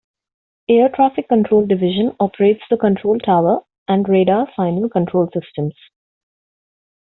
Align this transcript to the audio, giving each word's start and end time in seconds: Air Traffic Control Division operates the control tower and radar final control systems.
Air 0.67 0.89
Traffic 0.89 1.29
Control 1.29 1.63
Division 1.67 2.15
operates 2.19 2.63
the 2.71 2.77
control 2.77 3.19
tower 3.19 3.59
and 3.87 4.09
radar 4.09 4.49
final 4.55 4.89
control 4.89 5.29
systems. 5.31 5.75